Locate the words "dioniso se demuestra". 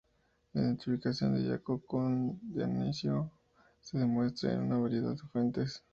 2.51-4.51